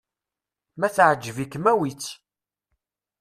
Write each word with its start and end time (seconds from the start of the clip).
Ma 0.79 0.87
teɛǧeb-ikem, 0.95 1.65
awi-tt. 1.71 2.07